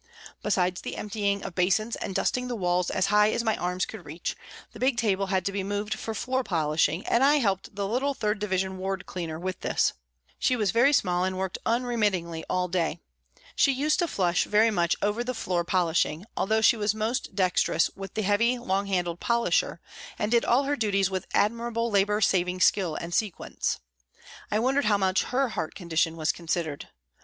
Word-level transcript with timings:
Besides 0.41 0.81
the 0.81 0.95
emptying 0.97 1.43
of 1.43 1.53
basins 1.53 1.95
and 1.95 2.15
dusting 2.15 2.47
the 2.47 2.55
walls 2.55 2.89
as 2.89 3.05
high 3.13 3.29
as 3.31 3.43
my 3.43 3.55
arms 3.57 3.85
could 3.85 4.03
reach, 4.03 4.35
the 4.71 4.79
big 4.79 4.97
table 4.97 5.27
had 5.27 5.45
to 5.45 5.51
be 5.51 5.63
moved 5.63 5.93
for 5.93 6.15
floor 6.15 6.43
polishing, 6.43 7.05
and 7.05 7.23
I 7.23 7.35
helped 7.35 7.75
the 7.75 7.87
little 7.87 8.15
3rd 8.15 8.39
Division 8.39 8.79
ward 8.79 9.05
cleaner 9.05 9.37
with 9.39 9.59
this. 9.59 9.93
She 10.39 10.55
was 10.55 10.71
very 10.71 10.91
small 10.91 11.23
and 11.23 11.37
worked 11.37 11.59
unremittingly 11.67 12.43
all 12.49 12.67
day. 12.67 12.97
She 13.55 13.71
used 13.71 13.99
to 13.99 14.07
flush 14.07 14.45
very 14.45 14.71
much 14.71 14.95
over 15.03 15.23
the 15.23 15.35
floor 15.35 15.63
polishing, 15.63 16.25
although 16.35 16.61
she 16.61 16.77
was 16.77 16.95
most 16.95 17.35
dexterous 17.35 17.91
with 17.95 18.15
the 18.15 18.23
heavy, 18.23 18.57
long 18.57 18.87
handled 18.87 19.19
polisher, 19.19 19.81
and 20.17 20.31
did 20.31 20.43
all 20.43 20.63
her 20.63 20.75
duties 20.75 21.11
with 21.11 21.29
admir 21.33 21.69
able 21.69 21.91
labour 21.91 22.21
saving 22.21 22.59
skill 22.59 22.95
and 22.95 23.13
sequence. 23.13 23.77
I 24.49 24.57
wondered 24.57 24.85
how 24.85 24.97
much 24.97 25.25
her 25.25 25.49
heart 25.49 25.75
condition 25.75 26.17
was 26.17 26.31
considered. 26.31 26.87